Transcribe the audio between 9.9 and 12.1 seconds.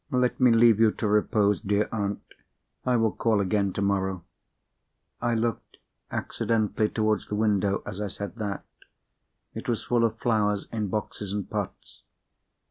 of flowers, in boxes and pots.